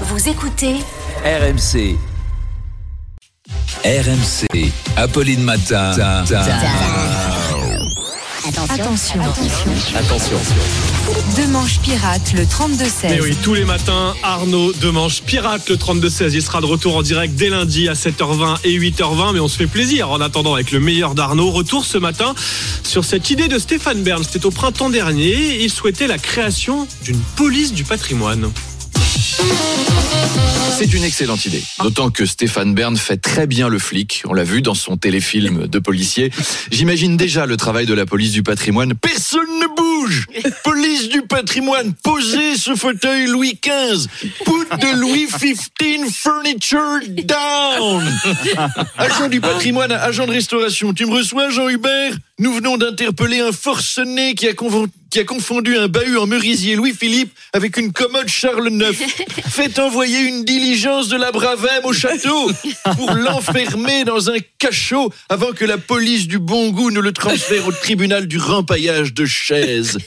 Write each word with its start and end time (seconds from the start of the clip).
Vous 0.00 0.28
écoutez 0.28 0.74
RMC. 1.24 1.96
RMC. 3.84 4.72
Apolline 4.96 5.42
Matin. 5.42 5.92
Attention. 8.70 9.20
Attention. 9.96 10.38
Deux 11.36 11.46
manches 11.46 11.78
pirates, 11.78 12.32
le 12.32 12.42
32-16. 12.42 12.88
Mais 13.04 13.20
oui, 13.20 13.36
tous 13.40 13.54
les 13.54 13.64
matins, 13.64 14.14
Arnaud 14.24 14.72
Demanche 14.72 15.22
pirate 15.22 15.68
le 15.68 15.76
32-16. 15.76 16.32
Il 16.32 16.42
sera 16.42 16.60
de 16.60 16.66
retour 16.66 16.96
en 16.96 17.02
direct 17.02 17.36
dès 17.36 17.48
lundi 17.50 17.88
à 17.88 17.92
7h20 17.92 18.58
et 18.64 18.76
8h20. 18.76 19.34
Mais 19.34 19.40
on 19.40 19.48
se 19.48 19.56
fait 19.56 19.68
plaisir 19.68 20.10
en 20.10 20.20
attendant 20.20 20.54
avec 20.54 20.72
le 20.72 20.80
meilleur 20.80 21.14
d'Arnaud. 21.14 21.52
Retour 21.52 21.84
ce 21.84 21.98
matin 21.98 22.34
sur 22.82 23.04
cette 23.04 23.30
idée 23.30 23.46
de 23.46 23.60
Stéphane 23.60 24.02
Bern. 24.02 24.24
C'était 24.24 24.44
au 24.44 24.50
printemps 24.50 24.90
dernier. 24.90 25.62
Il 25.62 25.70
souhaitait 25.70 26.08
la 26.08 26.18
création 26.18 26.88
d'une 27.04 27.20
police 27.36 27.72
du 27.72 27.84
patrimoine. 27.84 28.50
C'est 30.76 30.92
une 30.92 31.04
excellente 31.04 31.46
idée. 31.46 31.62
D'autant 31.82 32.10
que 32.10 32.26
Stéphane 32.26 32.74
Bern 32.74 32.96
fait 32.96 33.16
très 33.16 33.46
bien 33.46 33.68
le 33.68 33.78
flic. 33.78 34.22
On 34.26 34.34
l'a 34.34 34.42
vu 34.42 34.60
dans 34.60 34.74
son 34.74 34.96
téléfilm 34.96 35.66
de 35.68 35.78
policier. 35.78 36.32
J'imagine 36.70 37.16
déjà 37.16 37.46
le 37.46 37.56
travail 37.56 37.86
de 37.86 37.94
la 37.94 38.06
police 38.06 38.32
du 38.32 38.42
patrimoine. 38.42 38.94
Personne 38.94 39.60
ne 39.60 39.66
bouge 39.76 40.26
Police 40.64 41.08
du 41.08 41.22
patrimoine, 41.22 41.94
posez 42.02 42.56
ce 42.56 42.74
fauteuil 42.74 43.26
Louis 43.26 43.58
XV. 43.62 44.08
Put 44.44 44.78
de 44.80 45.00
Louis 45.00 45.26
XV 45.26 46.10
furniture 46.10 47.00
down. 47.24 48.04
Agent 48.98 49.28
du 49.28 49.40
patrimoine, 49.40 49.92
agent 49.92 50.26
de 50.26 50.32
restauration. 50.32 50.92
Tu 50.92 51.06
me 51.06 51.12
reçois, 51.12 51.50
Jean 51.50 51.68
Hubert 51.68 52.14
Nous 52.40 52.52
venons 52.52 52.76
d'interpeller 52.76 53.38
un 53.38 53.52
forcené 53.52 54.34
qui 54.34 54.48
a, 54.48 54.54
convo- 54.54 54.88
qui 55.08 55.20
a 55.20 55.24
confondu 55.24 55.76
un 55.76 55.86
bahut 55.86 56.16
en 56.16 56.26
merisier 56.26 56.74
Louis-Philippe 56.74 57.32
avec 57.52 57.76
une 57.76 57.92
commode 57.92 58.26
Charles 58.26 58.70
IX. 58.72 58.92
Faites 59.50 59.78
envoyer 59.78 60.18
une 60.18 60.44
diligence 60.44 61.06
de 61.08 61.16
la 61.16 61.30
Bravem 61.30 61.84
au 61.84 61.92
château 61.92 62.50
pour 62.96 63.12
l'enfermer 63.14 64.02
dans 64.02 64.30
un 64.30 64.38
cachot 64.58 65.12
avant 65.28 65.52
que 65.52 65.64
la 65.64 65.78
police 65.78 66.26
du 66.26 66.40
bon 66.40 66.70
goût 66.70 66.90
ne 66.90 66.98
le 66.98 67.12
transfère 67.12 67.68
au 67.68 67.72
tribunal 67.72 68.26
du 68.26 68.38
rempaillage 68.38 69.14
de 69.14 69.26
chaises. 69.26 69.98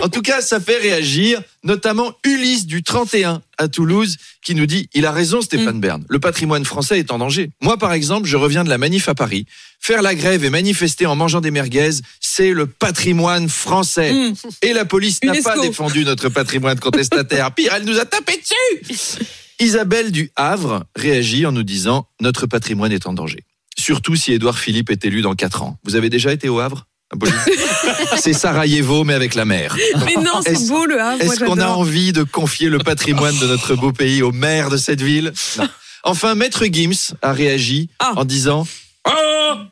En 0.00 0.08
tout 0.08 0.22
cas, 0.22 0.40
ça 0.40 0.58
fait 0.58 0.78
réagir, 0.78 1.40
notamment 1.66 2.14
Ulysse 2.24 2.66
du 2.66 2.82
31 2.82 3.42
à 3.58 3.68
Toulouse, 3.68 4.16
qui 4.42 4.54
nous 4.54 4.66
dit 4.66 4.88
il 4.94 5.04
a 5.04 5.12
raison 5.12 5.42
Stéphane 5.42 5.80
Bern, 5.80 6.04
le 6.08 6.18
patrimoine 6.18 6.64
français 6.64 6.98
est 6.98 7.10
en 7.10 7.18
danger. 7.18 7.50
Moi, 7.60 7.76
par 7.76 7.92
exemple, 7.92 8.26
je 8.26 8.36
reviens 8.36 8.64
de 8.64 8.70
la 8.70 8.78
manif 8.78 9.08
à 9.08 9.14
Paris. 9.14 9.46
Faire 9.80 10.02
la 10.02 10.14
grève 10.14 10.44
et 10.44 10.50
manifester 10.50 11.06
en 11.06 11.16
mangeant 11.16 11.40
des 11.40 11.50
merguez, 11.50 11.90
c'est 12.20 12.52
le 12.52 12.66
patrimoine 12.66 13.48
français. 13.48 14.32
Et 14.62 14.72
la 14.72 14.84
police 14.84 15.22
n'a 15.22 15.34
pas 15.42 15.60
défendu 15.60 16.04
notre 16.04 16.28
patrimoine 16.28 16.78
contestataire. 16.78 17.52
Pire, 17.52 17.74
elle 17.74 17.84
nous 17.84 17.98
a 17.98 18.06
tapé 18.06 18.32
dessus. 18.38 19.22
Isabelle 19.58 20.12
du 20.12 20.30
Havre 20.36 20.84
réagit 20.94 21.46
en 21.46 21.52
nous 21.52 21.62
disant 21.62 22.08
Notre 22.20 22.46
patrimoine 22.46 22.92
est 22.92 23.06
en 23.06 23.12
danger. 23.12 23.44
Surtout 23.78 24.16
si 24.16 24.32
Édouard 24.32 24.58
Philippe 24.58 24.90
est 24.90 25.04
élu 25.04 25.22
dans 25.22 25.34
4 25.34 25.62
ans. 25.62 25.78
Vous 25.84 25.96
avez 25.96 26.10
déjà 26.10 26.32
été 26.32 26.48
au 26.48 26.60
Havre? 26.60 26.86
C'est 28.18 28.32
Sarajevo, 28.32 29.04
mais 29.04 29.14
avec 29.14 29.34
la 29.34 29.44
mer. 29.44 29.76
Mais 30.04 30.14
non, 30.16 30.40
c'est 30.42 30.52
Est-ce- 30.52 30.68
beau 30.68 30.86
le 30.86 31.00
Havre. 31.00 31.22
Est-ce 31.22 31.44
qu'on 31.44 31.58
a 31.58 31.68
envie 31.68 32.12
de 32.12 32.22
confier 32.24 32.68
le 32.68 32.78
patrimoine 32.78 33.36
de 33.38 33.46
notre 33.46 33.74
beau 33.76 33.92
pays 33.92 34.22
au 34.22 34.32
maire 34.32 34.70
de 34.70 34.76
cette 34.76 35.00
ville 35.00 35.32
Non. 35.58 35.68
Enfin, 36.04 36.34
Maître 36.34 36.64
Gims 36.66 37.14
a 37.22 37.32
réagi 37.32 37.88
Ah. 37.98 38.12
en 38.16 38.24
disant 38.24 38.66
Ah, 39.08 39.68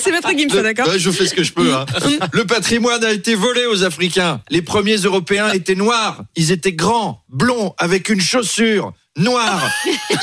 c'est 0.00 0.12
Maître 0.12 0.30
Gims, 0.36 0.50
ça, 0.50 0.62
d'accord 0.62 0.86
Ouais, 0.88 0.98
je 0.98 1.10
fais 1.10 1.26
ce 1.26 1.34
que 1.34 1.42
je 1.42 1.52
peux. 1.52 1.74
hein. 1.74 1.86
Le 2.32 2.44
patrimoine 2.44 3.02
a 3.04 3.12
été 3.12 3.34
volé 3.34 3.66
aux 3.66 3.82
Africains. 3.84 4.40
Les 4.50 4.62
premiers 4.62 4.96
Européens 4.96 5.50
étaient 5.52 5.74
noirs. 5.74 6.22
Ils 6.36 6.52
étaient 6.52 6.72
grands, 6.72 7.22
blonds, 7.28 7.74
avec 7.78 8.08
une 8.10 8.20
chaussure 8.20 8.92
noire. 9.18 9.70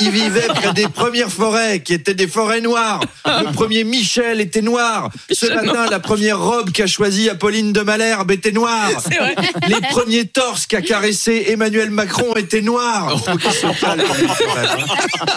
Ils 0.00 0.10
vivaient 0.10 0.48
près 0.48 0.72
des 0.72 0.88
premières 0.88 1.30
forêts, 1.30 1.80
qui 1.80 1.94
étaient 1.94 2.14
des 2.14 2.26
forêts 2.26 2.60
noires. 2.60 3.00
Le 3.24 3.52
premier 3.52 3.84
Michel 3.84 4.40
était 4.40 4.62
noir. 4.62 5.10
Ce 5.30 5.46
matin, 5.46 5.86
la 5.90 6.00
première 6.00 6.40
robe 6.40 6.70
qu'a 6.70 6.86
choisie 6.86 7.28
Apolline 7.28 7.72
de 7.72 7.80
Malherbe 7.80 8.30
était 8.30 8.52
noire. 8.52 8.90
Les 9.68 9.80
premiers 9.90 10.26
torses 10.26 10.66
qu'a 10.66 10.82
caressé 10.82 11.46
Emmanuel 11.48 11.90
Macron 11.90 12.34
étaient 12.36 12.62
noirs. 12.62 13.18
Faut 13.24 13.36
qu'ils 13.36 13.52
se 13.52 13.80
calment. 13.80 14.04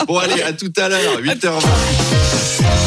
Bon 0.08 0.18
allez, 0.18 0.42
à 0.42 0.54
tout 0.54 0.74
à 0.78 0.90
l'heure, 0.90 1.22
8h20. 1.22 2.79